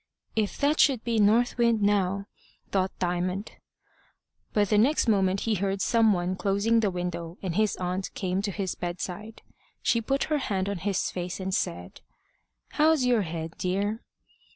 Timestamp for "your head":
13.05-13.59